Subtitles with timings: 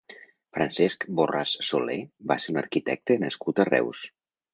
[0.57, 1.97] Francesc Borràs Soler
[2.31, 4.01] va ser un arquitecte nascut a Reus.